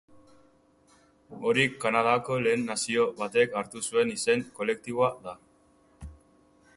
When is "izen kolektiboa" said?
4.17-5.11